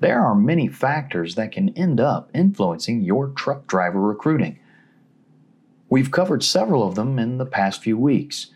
There 0.00 0.20
are 0.20 0.34
many 0.34 0.68
factors 0.68 1.34
that 1.34 1.52
can 1.52 1.70
end 1.70 2.00
up 2.00 2.30
influencing 2.34 3.02
your 3.02 3.28
truck 3.28 3.66
driver 3.66 4.00
recruiting. 4.00 4.58
We've 5.90 6.10
covered 6.10 6.44
several 6.44 6.86
of 6.86 6.94
them 6.94 7.18
in 7.18 7.38
the 7.38 7.46
past 7.46 7.82
few 7.82 7.96
weeks, 7.96 8.48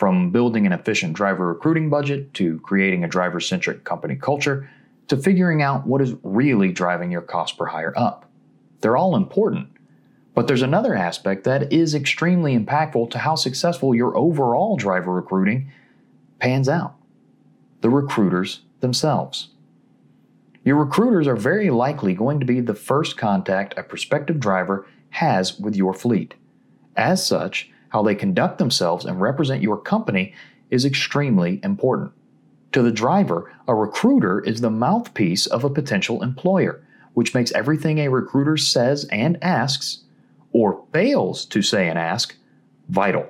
from 0.00 0.30
building 0.30 0.64
an 0.64 0.72
efficient 0.72 1.12
driver 1.12 1.46
recruiting 1.46 1.90
budget 1.90 2.32
to 2.32 2.58
creating 2.60 3.04
a 3.04 3.08
driver 3.08 3.38
centric 3.38 3.84
company 3.84 4.16
culture 4.16 4.68
to 5.08 5.16
figuring 5.16 5.60
out 5.60 5.86
what 5.86 6.00
is 6.00 6.14
really 6.22 6.72
driving 6.72 7.12
your 7.12 7.20
cost 7.20 7.58
per 7.58 7.66
hire 7.66 7.92
up. 7.96 8.24
They're 8.80 8.96
all 8.96 9.14
important, 9.14 9.68
but 10.34 10.48
there's 10.48 10.62
another 10.62 10.94
aspect 10.94 11.44
that 11.44 11.70
is 11.70 11.94
extremely 11.94 12.58
impactful 12.58 13.10
to 13.10 13.18
how 13.18 13.34
successful 13.34 13.94
your 13.94 14.16
overall 14.16 14.78
driver 14.78 15.12
recruiting 15.12 15.70
pans 16.38 16.66
out 16.66 16.94
the 17.82 17.90
recruiters 17.90 18.62
themselves. 18.80 19.49
Your 20.64 20.76
recruiters 20.76 21.26
are 21.26 21.36
very 21.36 21.70
likely 21.70 22.14
going 22.14 22.38
to 22.40 22.46
be 22.46 22.60
the 22.60 22.74
first 22.74 23.16
contact 23.16 23.78
a 23.78 23.82
prospective 23.82 24.38
driver 24.38 24.86
has 25.10 25.58
with 25.58 25.74
your 25.74 25.94
fleet. 25.94 26.34
As 26.96 27.26
such, 27.26 27.70
how 27.88 28.02
they 28.02 28.14
conduct 28.14 28.58
themselves 28.58 29.04
and 29.04 29.20
represent 29.20 29.62
your 29.62 29.78
company 29.78 30.34
is 30.70 30.84
extremely 30.84 31.60
important. 31.64 32.12
To 32.72 32.82
the 32.82 32.92
driver, 32.92 33.52
a 33.66 33.74
recruiter 33.74 34.40
is 34.40 34.60
the 34.60 34.70
mouthpiece 34.70 35.46
of 35.46 35.64
a 35.64 35.70
potential 35.70 36.22
employer, 36.22 36.84
which 37.14 37.34
makes 37.34 37.50
everything 37.52 37.98
a 37.98 38.10
recruiter 38.10 38.56
says 38.56 39.04
and 39.10 39.42
asks, 39.42 40.04
or 40.52 40.84
fails 40.92 41.44
to 41.46 41.62
say 41.62 41.88
and 41.88 41.98
ask, 41.98 42.36
vital. 42.88 43.26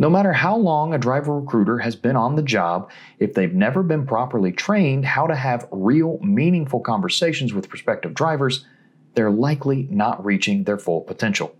No 0.00 0.08
matter 0.08 0.32
how 0.32 0.56
long 0.56 0.94
a 0.94 0.98
driver 0.98 1.38
recruiter 1.38 1.76
has 1.76 1.94
been 1.94 2.16
on 2.16 2.34
the 2.34 2.42
job, 2.42 2.90
if 3.18 3.34
they've 3.34 3.52
never 3.52 3.82
been 3.82 4.06
properly 4.06 4.50
trained 4.50 5.04
how 5.04 5.26
to 5.26 5.36
have 5.36 5.68
real, 5.70 6.18
meaningful 6.22 6.80
conversations 6.80 7.52
with 7.52 7.68
prospective 7.68 8.14
drivers, 8.14 8.64
they're 9.12 9.30
likely 9.30 9.88
not 9.90 10.24
reaching 10.24 10.64
their 10.64 10.78
full 10.78 11.02
potential. 11.02 11.54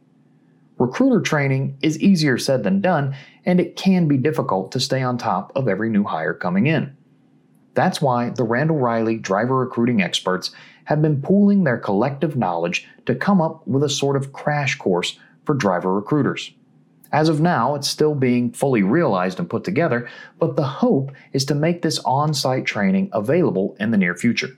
Recruiter 0.78 1.20
training 1.20 1.76
is 1.82 2.00
easier 2.00 2.38
said 2.38 2.64
than 2.64 2.80
done, 2.80 3.14
and 3.44 3.60
it 3.60 3.76
can 3.76 4.08
be 4.08 4.16
difficult 4.16 4.72
to 4.72 4.80
stay 4.80 5.02
on 5.02 5.18
top 5.18 5.52
of 5.54 5.68
every 5.68 5.90
new 5.90 6.04
hire 6.04 6.32
coming 6.32 6.66
in. 6.66 6.96
That's 7.74 8.00
why 8.00 8.30
the 8.30 8.44
Randall 8.44 8.78
Reilly 8.78 9.18
driver 9.18 9.58
recruiting 9.58 10.00
experts 10.00 10.50
have 10.84 11.02
been 11.02 11.20
pooling 11.20 11.64
their 11.64 11.76
collective 11.76 12.36
knowledge 12.36 12.88
to 13.04 13.14
come 13.14 13.42
up 13.42 13.68
with 13.68 13.82
a 13.82 13.90
sort 13.90 14.16
of 14.16 14.32
crash 14.32 14.78
course 14.78 15.18
for 15.44 15.54
driver 15.54 15.94
recruiters. 15.94 16.54
As 17.12 17.28
of 17.28 17.40
now, 17.40 17.74
it's 17.74 17.88
still 17.88 18.14
being 18.14 18.52
fully 18.52 18.82
realized 18.82 19.38
and 19.38 19.50
put 19.50 19.64
together, 19.64 20.08
but 20.38 20.56
the 20.56 20.64
hope 20.64 21.10
is 21.32 21.44
to 21.46 21.54
make 21.54 21.82
this 21.82 21.98
on 22.00 22.34
site 22.34 22.66
training 22.66 23.10
available 23.12 23.76
in 23.80 23.90
the 23.90 23.98
near 23.98 24.14
future. 24.14 24.56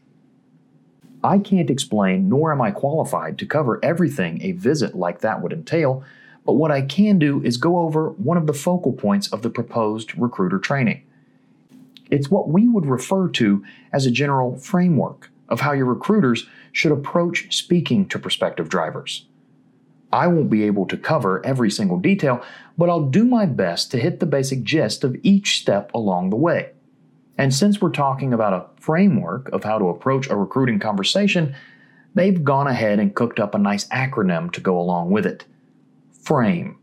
I 1.25 1.39
can't 1.39 1.71
explain, 1.71 2.29
nor 2.29 2.53
am 2.53 2.61
I 2.61 2.73
qualified 2.73 3.39
to 3.39 3.47
cover 3.47 3.81
everything 3.83 4.43
a 4.43 4.53
visit 4.53 4.95
like 4.95 5.21
that 5.21 5.41
would 5.41 5.53
entail, 5.53 6.05
but 6.45 6.55
what 6.55 6.73
I 6.73 6.83
can 6.83 7.19
do 7.19 7.43
is 7.43 7.57
go 7.57 7.79
over 7.79 8.11
one 8.11 8.37
of 8.37 8.47
the 8.47 8.53
focal 8.53 8.93
points 8.93 9.33
of 9.33 9.43
the 9.43 9.51
proposed 9.51 10.19
recruiter 10.19 10.59
training. 10.59 11.03
It's 12.11 12.31
what 12.31 12.49
we 12.51 12.69
would 12.69 12.85
refer 12.85 13.29
to 13.31 13.65
as 13.93 14.05
a 14.05 14.11
general 14.11 14.57
framework 14.57 15.31
of 15.49 15.61
how 15.61 15.73
your 15.73 15.87
recruiters 15.87 16.47
should 16.73 16.93
approach 16.93 17.57
speaking 17.57 18.07
to 18.09 18.19
prospective 18.19 18.69
drivers. 18.69 19.27
I 20.13 20.27
won't 20.27 20.51
be 20.51 20.65
able 20.65 20.87
to 20.87 20.97
cover 20.97 21.45
every 21.45 21.71
single 21.71 21.99
detail, 21.99 22.45
but 22.77 22.91
I'll 22.91 23.07
do 23.07 23.25
my 23.25 23.47
best 23.47 23.91
to 23.91 23.99
hit 23.99 24.21
the 24.21 24.27
basic 24.27 24.63
gist 24.63 25.05
of 25.05 25.17
each 25.23 25.59
step 25.59 25.93
along 25.95 26.31
the 26.31 26.37
way. 26.37 26.71
And 27.39 27.55
since 27.55 27.81
we're 27.81 27.91
talking 27.91 28.33
about 28.33 28.53
a 28.53 28.81
framework 28.81 29.49
of 29.51 29.65
how 29.65 29.79
to 29.79 29.89
approach 29.89 30.29
a 30.29 30.37
recruiting 30.37 30.79
conversation, 30.79 31.55
they've 32.15 32.45
gone 32.45 32.67
ahead 32.67 32.99
and 32.99 33.15
cooked 33.15 33.41
up 33.41 33.55
a 33.55 33.59
nice 33.59 33.89
acronym 33.89 34.53
to 34.53 34.61
go 34.61 34.79
along 34.79 35.11
with 35.11 35.25
it 35.25 35.47
FRAME. 36.23 36.79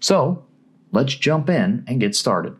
So, 0.00 0.44
let's 0.92 1.14
jump 1.14 1.48
in 1.48 1.84
and 1.86 2.00
get 2.00 2.14
started. 2.14 2.56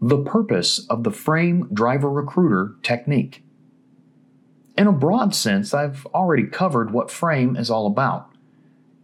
The 0.00 0.22
purpose 0.22 0.86
of 0.88 1.04
the 1.04 1.10
FRAME 1.10 1.68
driver 1.72 2.10
recruiter 2.10 2.74
technique. 2.82 3.42
In 4.82 4.88
a 4.88 4.92
broad 4.92 5.32
sense, 5.32 5.72
I've 5.72 6.04
already 6.06 6.42
covered 6.42 6.90
what 6.90 7.08
Frame 7.08 7.54
is 7.54 7.70
all 7.70 7.86
about. 7.86 8.28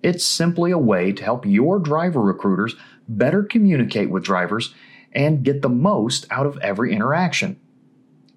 It's 0.02 0.24
simply 0.24 0.72
a 0.72 0.76
way 0.76 1.12
to 1.12 1.22
help 1.22 1.46
your 1.46 1.78
driver 1.78 2.20
recruiters 2.20 2.74
better 3.06 3.44
communicate 3.44 4.10
with 4.10 4.24
drivers 4.24 4.74
and 5.12 5.44
get 5.44 5.62
the 5.62 5.68
most 5.68 6.26
out 6.32 6.46
of 6.46 6.58
every 6.58 6.92
interaction. 6.92 7.60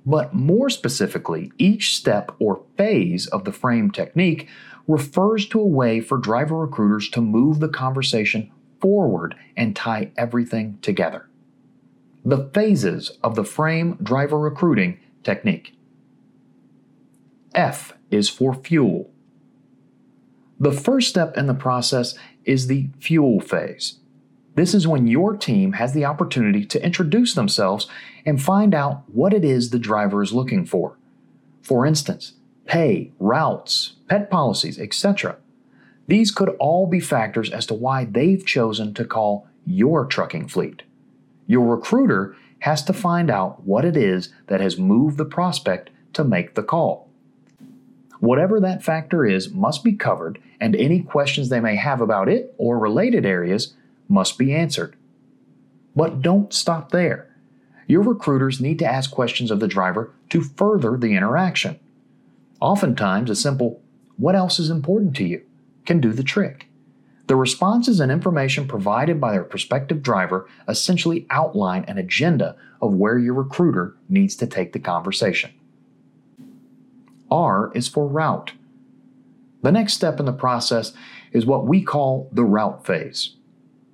But 0.06 0.36
more 0.36 0.70
specifically, 0.70 1.52
each 1.58 1.98
step 1.98 2.32
or 2.38 2.64
phase 2.78 3.26
of 3.26 3.44
the 3.46 3.52
frame 3.52 3.90
technique 3.90 4.48
refers 4.88 5.48
to 5.48 5.60
a 5.60 5.66
way 5.66 6.00
for 6.00 6.20
driver 6.20 6.60
recruiters 6.60 7.10
to 7.10 7.22
move 7.22 7.60
the 7.60 7.70
conversation 7.70 8.52
forward 8.80 9.34
and 9.58 9.76
tie 9.76 10.12
everything 10.16 10.78
together. 10.84 11.28
The 12.24 12.52
phases 12.54 13.18
of 13.24 13.34
the 13.34 13.46
frame 13.46 13.98
driver 14.04 14.38
recruiting 14.38 15.00
technique. 15.24 15.76
F 17.54 17.94
is 18.10 18.30
for 18.30 18.54
fuel. 18.54 19.12
The 20.60 20.72
first 20.72 21.10
step 21.10 21.38
in 21.38 21.48
the 21.48 21.54
process 21.54 22.16
is 22.46 22.68
the 22.68 22.90
fuel 23.00 23.40
phase. 23.40 24.00
This 24.56 24.74
is 24.74 24.88
when 24.88 25.08
your 25.08 25.36
team 25.36 25.74
has 25.74 25.94
the 25.94 26.06
opportunity 26.06 26.66
to 26.66 26.86
introduce 26.86 27.34
themselves 27.34 27.88
and 28.26 28.42
find 28.42 28.74
out 28.74 29.04
what 29.08 29.34
it 29.34 29.46
is 29.46 29.70
the 29.70 29.80
driver 29.80 30.22
is 30.22 30.34
looking 30.34 30.66
for. 30.66 30.98
For 31.62 31.86
instance, 31.86 32.34
pay, 32.66 33.12
routes, 33.20 33.94
pet 34.08 34.30
policies, 34.30 34.80
etc. 34.80 35.38
These 36.08 36.32
could 36.32 36.50
all 36.60 36.88
be 36.88 37.00
factors 37.00 37.50
as 37.50 37.66
to 37.68 37.74
why 37.74 38.06
they've 38.06 38.46
chosen 38.46 38.94
to 38.96 39.06
call 39.06 39.48
your 39.66 40.06
trucking 40.06 40.48
fleet. 40.48 40.84
Your 41.48 41.66
recruiter 41.66 42.36
has 42.60 42.84
to 42.84 42.94
find 42.94 43.32
out 43.32 43.64
what 43.64 43.86
it 43.86 43.98
is 43.98 44.30
that 44.48 44.62
has 44.62 44.78
moved 44.78 45.18
the 45.18 45.26
prospect 45.26 45.90
to 46.14 46.24
make 46.24 46.56
the 46.56 46.64
call. 46.64 47.11
Whatever 48.22 48.60
that 48.60 48.84
factor 48.84 49.26
is 49.26 49.50
must 49.52 49.84
be 49.84 49.94
covered, 49.94 50.40
and 50.60 50.76
any 50.76 51.02
questions 51.02 51.50
they 51.50 51.60
may 51.60 51.76
have 51.76 52.02
about 52.02 52.30
it 52.30 52.54
or 52.60 52.78
related 52.78 53.26
areas 53.26 53.74
must 54.08 54.38
be 54.38 54.54
answered. 54.54 54.96
But 55.96 56.22
don't 56.22 56.54
stop 56.54 56.92
there. 56.92 57.36
Your 57.88 58.04
recruiters 58.04 58.62
need 58.62 58.78
to 58.80 58.86
ask 58.86 59.10
questions 59.10 59.50
of 59.50 59.60
the 59.60 59.68
driver 59.68 60.14
to 60.30 60.42
further 60.42 60.98
the 60.98 61.16
interaction. 61.16 61.80
Oftentimes, 62.62 63.32
a 63.32 63.36
simple, 63.36 63.82
What 64.18 64.36
else 64.36 64.60
is 64.60 64.70
important 64.70 65.16
to 65.16 65.26
you? 65.26 65.42
can 65.88 66.00
do 66.00 66.14
the 66.14 66.24
trick. 66.24 66.68
The 67.26 67.36
responses 67.36 68.00
and 68.00 68.12
information 68.12 68.68
provided 68.68 69.20
by 69.20 69.32
their 69.32 69.44
prospective 69.44 70.04
driver 70.04 70.48
essentially 70.68 71.26
outline 71.32 71.86
an 71.88 71.98
agenda 71.98 72.56
of 72.84 72.94
where 72.94 73.18
your 73.18 73.34
recruiter 73.34 73.96
needs 74.10 74.36
to 74.36 74.46
take 74.46 74.74
the 74.74 74.80
conversation. 74.80 75.52
R 77.32 77.72
is 77.74 77.88
for 77.88 78.06
route. 78.06 78.52
The 79.64 79.72
next 79.72 79.94
step 79.94 80.20
in 80.20 80.26
the 80.26 80.34
process 80.34 80.94
is 81.32 81.46
what 81.46 81.66
we 81.66 81.82
call 81.82 82.30
the 82.32 82.44
route 82.44 82.86
phase. 82.86 83.36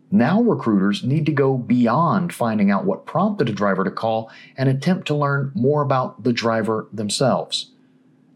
Now, 0.10 0.42
recruiters 0.42 1.04
need 1.04 1.26
to 1.26 1.34
go 1.34 1.58
beyond 1.58 2.34
finding 2.34 2.72
out 2.72 2.86
what 2.86 3.06
prompted 3.06 3.50
a 3.50 3.54
driver 3.54 3.84
to 3.84 3.92
call 3.92 4.32
and 4.56 4.70
attempt 4.70 5.06
to 5.08 5.16
learn 5.16 5.52
more 5.54 5.82
about 5.82 6.24
the 6.24 6.32
driver 6.32 6.88
themselves. 6.94 7.72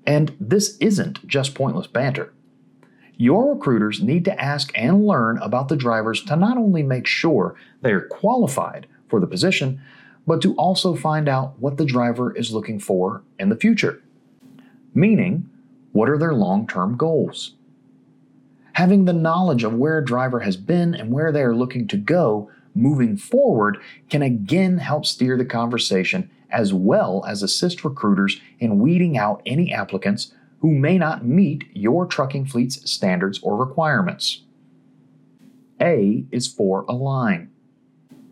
And 0.06 0.36
this 0.40 0.78
isn't 0.80 1.26
just 1.26 1.56
pointless 1.56 1.88
banter. 1.88 2.34
Your 3.16 3.54
recruiters 3.54 4.02
need 4.02 4.26
to 4.26 4.42
ask 4.42 4.72
and 4.76 5.06
learn 5.06 5.38
about 5.38 5.70
the 5.70 5.76
drivers 5.78 6.24
to 6.24 6.36
not 6.36 6.58
only 6.58 6.84
make 6.84 7.08
sure 7.08 7.56
they 7.82 7.92
are 7.92 8.02
qualified 8.02 8.88
for 9.08 9.20
the 9.20 9.28
position, 9.28 9.80
but 10.28 10.42
to 10.42 10.56
also 10.56 10.96
find 10.96 11.30
out 11.30 11.58
what 11.60 11.78
the 11.78 11.86
driver 11.86 12.36
is 12.36 12.52
looking 12.52 12.80
for 12.80 13.24
in 13.40 13.50
the 13.50 13.56
future. 13.56 14.02
Meaning, 14.94 15.50
what 15.92 16.10
are 16.10 16.18
their 16.18 16.34
long 16.34 16.68
term 16.68 16.98
goals? 16.98 17.56
Having 18.74 19.06
the 19.06 19.14
knowledge 19.14 19.64
of 19.64 19.74
where 19.74 19.98
a 19.98 20.06
driver 20.06 20.42
has 20.42 20.58
been 20.58 20.94
and 20.94 21.12
where 21.12 21.32
they 21.32 21.42
are 21.42 21.56
looking 21.56 21.88
to 21.90 21.98
go 21.98 22.50
moving 22.74 23.18
forward 23.18 23.78
can 24.10 24.22
again 24.22 24.78
help 24.78 25.06
steer 25.06 25.38
the 25.38 25.46
conversation 25.46 26.30
as 26.50 26.74
well 26.74 27.24
as 27.28 27.44
assist 27.44 27.84
recruiters 27.84 28.40
in 28.60 28.80
weeding 28.80 29.18
out 29.18 29.42
any 29.46 29.74
applicants 29.74 30.34
who 30.60 30.72
may 30.72 30.98
not 30.98 31.26
meet 31.26 31.66
your 31.74 32.06
trucking 32.06 32.46
fleet's 32.46 32.90
standards 32.90 33.40
or 33.42 33.58
requirements. 33.58 34.44
A 35.82 36.26
is 36.32 36.48
for 36.48 36.84
align. 36.84 37.50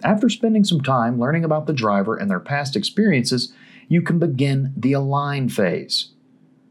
After 0.03 0.29
spending 0.29 0.63
some 0.63 0.81
time 0.81 1.19
learning 1.19 1.44
about 1.44 1.65
the 1.65 1.73
driver 1.73 2.15
and 2.15 2.29
their 2.29 2.39
past 2.39 2.75
experiences, 2.75 3.53
you 3.88 4.01
can 4.01 4.19
begin 4.19 4.73
the 4.77 4.94
align 4.94 5.50
phase. 5.50 6.11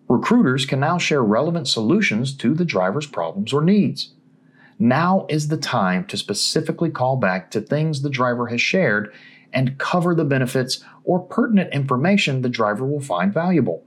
Recruiters 0.08 0.64
can 0.64 0.81
now 0.81 0.96
share 0.96 1.22
relevant 1.22 1.69
solutions 1.69 2.34
to 2.37 2.55
the 2.55 2.64
driver's 2.64 3.06
problems 3.06 3.52
or 3.52 3.62
needs. 3.62 4.14
Now 4.78 5.26
is 5.28 5.49
the 5.49 5.56
time 5.56 6.05
to 6.06 6.16
specifically 6.16 6.88
call 6.88 7.16
back 7.16 7.50
to 7.50 7.60
things 7.60 8.00
the 8.00 8.08
driver 8.08 8.46
has 8.46 8.60
shared 8.60 9.12
and 9.52 9.78
cover 9.78 10.14
the 10.14 10.25
benefits 10.25 10.82
or 11.05 11.20
pertinent 11.20 11.75
information 11.75 12.43
the 12.43 12.49
driver 12.49 12.87
will 12.87 13.00
find 13.00 13.34
valuable. 13.34 13.84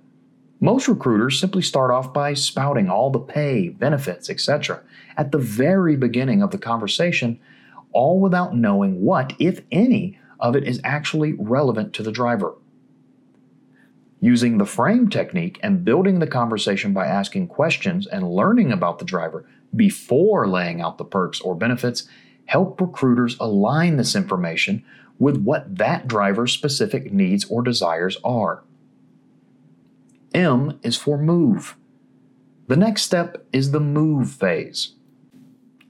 Most 0.60 0.88
recruiters 0.88 1.40
simply 1.40 1.64
start 1.64 1.90
off 1.90 2.14
by 2.14 2.36
spouting 2.36 2.88
all 2.88 3.10
the 3.10 3.20
pay, 3.20 3.70
benefits, 3.70 4.30
etc. 4.30 4.82
at 5.18 5.32
the 5.32 5.40
very 5.40 5.96
beginning 5.96 6.44
of 6.44 6.52
the 6.52 6.58
conversation, 6.60 7.40
all 7.94 8.20
without 8.20 8.56
knowing 8.56 9.02
what, 9.02 9.34
if 9.40 9.62
any, 9.72 10.20
of 10.40 10.56
it 10.56 10.64
is 10.64 10.82
actually 10.84 11.34
relevant 11.34 11.94
to 11.94 12.04
the 12.04 12.12
driver. 12.12 12.54
Using 14.24 14.60
the 14.60 14.66
frame 14.66 15.10
technique 15.10 15.60
and 15.64 15.84
building 15.84 16.20
the 16.20 16.28
conversation 16.28 16.94
by 16.94 17.08
asking 17.08 17.48
questions 17.48 18.06
and 18.06 18.32
learning 18.32 18.72
about 18.72 19.00
the 19.00 19.06
driver 19.06 19.46
before 19.76 20.48
laying 20.48 20.80
out 20.80 21.00
the 21.00 21.06
perks 21.06 21.42
or 21.42 21.56
benefits 21.56 22.08
help 22.46 22.80
recruiters 22.80 23.36
align 23.40 23.98
this 23.98 24.16
information 24.16 24.84
with 25.18 25.38
what 25.38 25.78
that 25.78 26.08
driver's 26.08 26.52
specific 26.52 27.12
needs 27.12 27.46
or 27.46 27.64
desires 27.64 28.18
are. 28.24 28.64
M 30.34 30.80
is 30.84 30.98
for 30.98 31.18
move. 31.18 31.76
The 32.68 32.78
next 32.78 33.02
step 33.02 33.46
is 33.52 33.72
the 33.72 33.80
move 33.80 34.32
phase. 34.32 34.94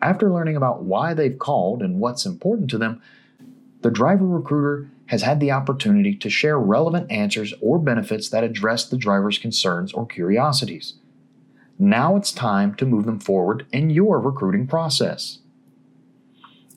After 0.02 0.32
learning 0.32 0.56
about 0.56 0.84
why 0.84 1.14
they've 1.14 1.38
called 1.38 1.82
and 1.82 2.00
what's 2.00 2.26
important 2.26 2.70
to 2.72 2.78
them, 2.78 3.02
the 3.82 3.92
driver 3.92 4.26
recruiter 4.26 4.90
has 5.08 5.24
had 5.24 5.40
the 5.40 5.52
opportunity 5.52 6.16
to 6.16 6.30
share 6.30 6.60
relevant 6.60 7.12
answers 7.12 7.54
or 7.62 7.80
benefits 7.80 8.30
that 8.30 8.44
address 8.44 8.88
the 8.88 8.98
driver's 8.98 9.38
concerns 9.38 9.92
or 9.92 10.06
curiosities. 10.06 10.96
Now 11.78 12.16
it's 12.16 12.32
time 12.32 12.76
to 12.76 12.86
move 12.86 13.06
them 13.06 13.20
forward 13.20 13.66
in 13.72 13.90
your 13.90 14.20
recruiting 14.20 14.68
process. 14.68 15.40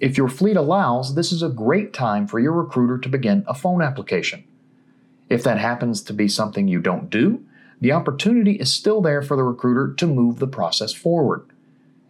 If 0.01 0.17
your 0.17 0.29
fleet 0.29 0.57
allows, 0.57 1.15
this 1.15 1.31
is 1.31 1.43
a 1.43 1.49
great 1.49 1.93
time 1.93 2.27
for 2.27 2.41
your 2.41 2.53
recruiter 2.53 2.99
to 2.99 3.09
begin 3.09 3.45
a 3.47 3.55
phone 3.55 3.83
application. 3.83 4.45
If 5.29 5.43
that 5.45 5.59
happens 5.59 6.03
to 6.03 6.13
be 6.13 6.29
something 6.29 6.69
you 6.69 6.81
don't 6.81 7.11
do, 7.11 7.45
the 7.81 7.93
opportunity 7.93 8.53
is 8.53 8.73
still 8.73 9.01
there 9.01 9.23
for 9.23 9.37
the 9.37 9.43
recruiter 9.43 9.93
to 9.95 10.07
move 10.07 10.39
the 10.39 10.47
process 10.47 10.93
forward. 10.93 11.47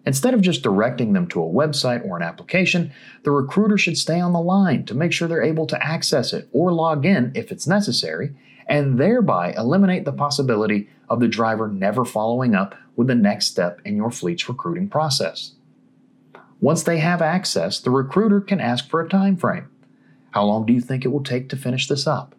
Instead 0.06 0.34
of 0.34 0.42
just 0.42 0.62
directing 0.62 1.12
them 1.12 1.26
to 1.26 1.42
a 1.42 1.48
website 1.48 2.04
or 2.04 2.16
an 2.16 2.22
application, 2.22 2.92
the 3.22 3.30
recruiter 3.30 3.78
should 3.78 3.96
stay 3.96 4.20
on 4.20 4.32
the 4.32 4.40
line 4.40 4.84
to 4.84 4.94
make 4.94 5.12
sure 5.12 5.26
they're 5.26 5.42
able 5.42 5.66
to 5.66 5.82
access 5.82 6.32
it 6.32 6.48
or 6.52 6.72
log 6.72 7.06
in 7.06 7.32
if 7.34 7.50
it's 7.50 7.66
necessary, 7.66 8.34
and 8.66 8.98
thereby 8.98 9.52
eliminate 9.52 10.04
the 10.04 10.12
possibility 10.12 10.88
of 11.08 11.20
the 11.20 11.28
driver 11.28 11.68
never 11.68 12.04
following 12.04 12.54
up 12.54 12.74
with 12.96 13.06
the 13.06 13.14
next 13.14 13.46
step 13.46 13.80
in 13.84 13.96
your 13.96 14.10
fleet's 14.10 14.48
recruiting 14.48 14.88
process. 14.88 15.52
Once 16.60 16.82
they 16.82 16.98
have 16.98 17.20
access, 17.20 17.80
the 17.80 17.90
recruiter 17.90 18.40
can 18.40 18.60
ask 18.60 18.88
for 18.88 19.00
a 19.00 19.08
time 19.08 19.36
frame. 19.36 19.68
How 20.30 20.44
long 20.44 20.66
do 20.66 20.72
you 20.72 20.80
think 20.80 21.04
it 21.04 21.08
will 21.08 21.22
take 21.22 21.48
to 21.50 21.56
finish 21.56 21.88
this 21.88 22.06
up? 22.06 22.34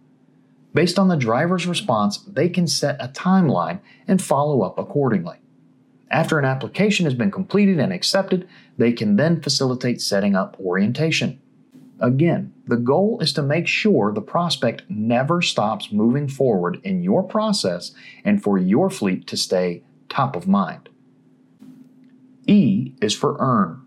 Based 0.73 0.99
on 0.99 1.07
the 1.07 1.15
driver's 1.15 1.67
response, 1.67 2.17
they 2.17 2.49
can 2.49 2.67
set 2.67 2.97
a 2.99 3.07
timeline 3.07 3.79
and 4.07 4.21
follow 4.21 4.61
up 4.61 4.77
accordingly. 4.77 5.37
After 6.11 6.37
an 6.37 6.45
application 6.45 7.05
has 7.05 7.13
been 7.13 7.31
completed 7.31 7.79
and 7.79 7.91
accepted, 7.91 8.47
they 8.77 8.91
can 8.91 9.15
then 9.15 9.41
facilitate 9.41 10.01
setting 10.01 10.35
up 10.35 10.55
orientation. 10.59 11.39
Again, 11.99 12.53
the 12.67 12.77
goal 12.77 13.19
is 13.21 13.31
to 13.33 13.41
make 13.41 13.67
sure 13.67 14.11
the 14.11 14.21
prospect 14.21 14.83
never 14.89 15.41
stops 15.41 15.91
moving 15.91 16.27
forward 16.27 16.79
in 16.83 17.01
your 17.01 17.23
process 17.23 17.91
and 18.23 18.43
for 18.43 18.57
your 18.57 18.89
fleet 18.89 19.25
to 19.27 19.37
stay 19.37 19.83
top 20.09 20.35
of 20.35 20.47
mind. 20.47 20.89
E 22.47 22.93
is 23.01 23.15
for 23.15 23.37
earn. 23.39 23.81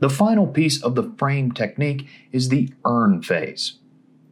The 0.00 0.10
final 0.10 0.46
piece 0.46 0.82
of 0.82 0.94
the 0.94 1.12
frame 1.16 1.52
technique 1.52 2.06
is 2.32 2.48
the 2.48 2.72
earn 2.84 3.22
phase. 3.22 3.78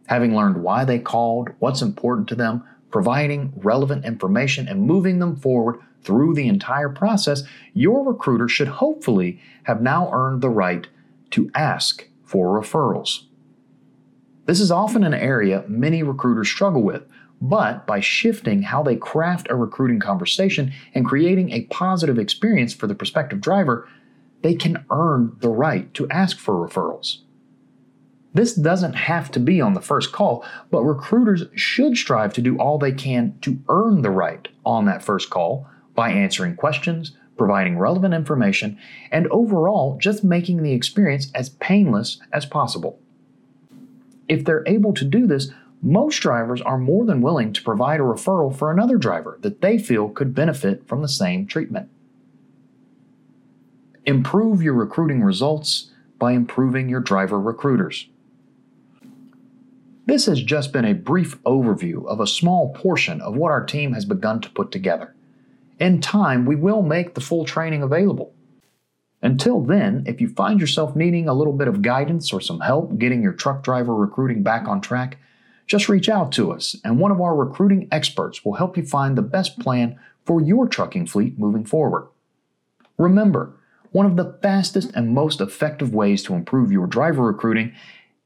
Having 0.07 0.37
learned 0.37 0.63
why 0.63 0.85
they 0.85 0.99
called, 0.99 1.51
what's 1.59 1.83
important 1.83 2.29
to 2.29 2.35
them, 2.35 2.63
providing 2.91 3.53
relevant 3.57 4.05
information, 4.05 4.69
and 4.69 4.83
moving 4.83 5.19
them 5.19 5.37
forward 5.37 5.81
through 6.03 6.35
the 6.35 6.49
entire 6.49 6.89
process, 6.89 7.43
your 7.75 8.05
recruiter 8.05 8.49
should 8.49 8.69
hopefully 8.69 9.41
have 9.65 9.83
now 9.83 10.11
earned 10.13 10.41
the 10.41 10.49
right 10.49 10.87
to 11.31 11.51
ask 11.55 12.09
for 12.25 12.61
referrals. 12.61 13.25
This 14.47 14.61
is 14.61 14.71
often 14.71 15.03
an 15.03 15.15
area 15.15 15.65
many 15.67 16.03
recruiters 16.05 16.49
struggle 16.49 16.83
with, 16.83 17.03
but 17.41 17.87
by 17.87 18.01
shifting 18.01 18.63
how 18.63 18.83
they 18.83 18.97
craft 18.97 19.49
a 19.51 19.57
recruiting 19.57 20.01
conversation 20.01 20.73
and 20.95 21.05
creating 21.05 21.51
a 21.51 21.65
positive 21.65 22.19
experience 22.19 22.73
for 22.73 22.87
the 22.87 22.95
prospective 22.95 23.41
driver, 23.41 23.89
they 24.43 24.55
can 24.55 24.85
earn 24.91 25.37
the 25.41 25.49
right 25.49 25.93
to 25.95 26.09
ask 26.09 26.39
for 26.39 26.55
referrals. 26.55 27.19
This 28.37 28.55
doesn't 28.55 28.93
have 28.93 29.31
to 29.31 29.41
be 29.41 29.63
on 29.63 29.73
the 29.73 29.81
first 29.81 30.13
call, 30.13 30.45
but 30.71 30.83
recruiters 30.83 31.45
should 31.55 31.97
strive 31.97 32.35
to 32.35 32.43
do 32.43 32.59
all 32.59 32.77
they 32.77 32.93
can 32.93 33.39
to 33.41 33.59
earn 33.71 34.03
the 34.03 34.11
right 34.11 34.47
on 34.63 34.85
that 34.85 35.03
first 35.03 35.31
call 35.31 35.67
by 35.95 36.11
answering 36.11 36.55
questions, 36.55 37.17
providing 37.39 37.79
relevant 37.79 38.13
information, 38.13 38.79
and 39.11 39.27
overall 39.29 39.97
just 39.99 40.23
making 40.23 40.63
the 40.63 40.75
experience 40.75 41.31
as 41.35 41.49
painless 41.49 42.21
as 42.31 42.45
possible. 42.45 43.01
If 44.29 44.45
they're 44.45 44.65
able 44.67 44.93
to 44.93 45.07
do 45.07 45.27
this, 45.27 45.51
most 45.81 46.19
drivers 46.19 46.61
are 46.61 46.77
more 46.77 47.07
than 47.07 47.23
willing 47.23 47.55
to 47.55 47.63
provide 47.63 48.01
a 48.01 48.03
referral 48.03 48.55
for 48.55 48.71
another 48.71 48.99
driver 48.99 49.39
that 49.41 49.63
they 49.63 49.79
feel 49.79 50.11
could 50.11 50.35
benefit 50.35 50.87
from 50.87 51.01
the 51.01 51.09
same 51.09 51.47
treatment. 51.47 51.89
Improve 54.05 54.61
your 54.61 54.75
recruiting 54.75 55.23
results 55.23 55.91
by 56.19 56.33
improving 56.33 56.91
your 56.91 57.01
driver 57.01 57.41
recruiters. 57.41 58.11
This 60.07 60.27
has 60.27 60.41
just 60.41 60.73
been 60.73 60.85
a 60.85 60.95
brief 60.95 61.43
overview 61.43 62.07
of 62.07 62.21
a 62.21 62.29
small 62.29 62.73
portion 62.73 63.21
of 63.21 63.35
what 63.35 63.51
our 63.51 63.67
team 63.67 63.93
has 63.93 64.05
begun 64.05 64.41
to 64.41 64.51
put 64.51 64.71
together. 64.71 65.15
In 65.81 66.01
time, 66.01 66.47
we 66.47 66.55
will 66.55 66.83
make 66.83 67.15
the 67.15 67.21
full 67.21 67.45
training 67.45 67.83
available. 67.83 68.33
Until 69.21 69.61
then, 69.61 70.05
if 70.07 70.21
you 70.21 70.29
find 70.29 70.61
yourself 70.61 70.95
needing 70.95 71.29
a 71.29 71.35
little 71.35 71.53
bit 71.53 71.67
of 71.67 71.83
guidance 71.83 72.33
or 72.33 72.41
some 72.41 72.61
help 72.61 72.99
getting 72.99 73.21
your 73.21 73.33
truck 73.33 73.65
driver 73.65 73.95
recruiting 73.97 74.45
back 74.45 74.69
on 74.69 74.81
track, 74.81 75.19
just 75.67 75.89
reach 75.89 76.09
out 76.09 76.31
to 76.33 76.53
us, 76.53 76.77
and 76.85 77.01
one 77.01 77.11
of 77.11 77.21
our 77.21 77.35
recruiting 77.35 77.89
experts 77.91 78.45
will 78.45 78.55
help 78.55 78.77
you 78.77 78.85
find 78.85 79.19
the 79.19 79.23
best 79.23 79.59
plan 79.59 79.99
for 80.25 80.41
your 80.41 80.69
trucking 80.69 81.07
fleet 81.07 81.37
moving 81.37 81.65
forward. 81.65 82.09
Remember, 82.97 83.59
one 83.91 84.07
of 84.07 84.17
the 84.17 84.39
fastest 84.41 84.93
and 84.95 85.13
most 85.13 85.41
effective 85.41 85.93
ways 85.93 86.23
to 86.23 86.35
improve 86.35 86.71
your 86.71 86.87
driver 86.87 87.25
recruiting 87.25 87.75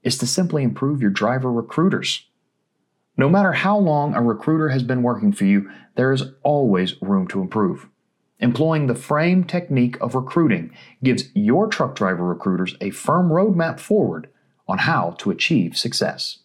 is 0.03 0.17
to 0.17 0.27
simply 0.27 0.63
improve 0.63 1.01
your 1.01 1.11
driver 1.11 1.51
recruiters. 1.51 2.27
No 3.17 3.29
matter 3.29 3.53
how 3.53 3.77
long 3.77 4.13
a 4.13 4.21
recruiter 4.21 4.69
has 4.69 4.83
been 4.83 5.03
working 5.03 5.31
for 5.31 5.45
you, 5.45 5.69
there 5.95 6.11
is 6.11 6.23
always 6.43 6.99
room 7.01 7.27
to 7.27 7.41
improve. 7.41 7.87
Employing 8.39 8.87
the 8.87 8.95
frame 8.95 9.43
technique 9.43 9.97
of 10.01 10.15
recruiting 10.15 10.75
gives 11.03 11.25
your 11.35 11.67
truck 11.67 11.95
driver 11.95 12.25
recruiters 12.25 12.75
a 12.81 12.89
firm 12.89 13.29
roadmap 13.29 13.79
forward 13.79 14.29
on 14.67 14.79
how 14.79 15.11
to 15.19 15.29
achieve 15.29 15.77
success. 15.77 16.39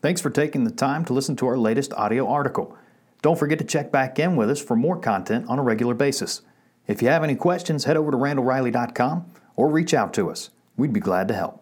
Thanks 0.00 0.22
for 0.22 0.30
taking 0.30 0.64
the 0.64 0.70
time 0.70 1.04
to 1.04 1.12
listen 1.12 1.36
to 1.36 1.46
our 1.46 1.58
latest 1.58 1.92
audio 1.92 2.26
article. 2.26 2.74
Don't 3.20 3.38
forget 3.38 3.58
to 3.58 3.64
check 3.64 3.92
back 3.92 4.18
in 4.18 4.34
with 4.34 4.48
us 4.48 4.62
for 4.62 4.76
more 4.76 4.98
content 4.98 5.46
on 5.48 5.58
a 5.58 5.62
regular 5.62 5.92
basis. 5.92 6.40
If 6.86 7.02
you 7.02 7.08
have 7.08 7.22
any 7.22 7.34
questions, 7.34 7.84
head 7.84 7.98
over 7.98 8.10
to 8.10 8.16
randallreilly.com 8.16 9.26
or 9.56 9.68
reach 9.68 9.92
out 9.92 10.14
to 10.14 10.30
us. 10.30 10.50
We'd 10.78 10.94
be 10.94 11.00
glad 11.00 11.28
to 11.28 11.34
help. 11.34 11.59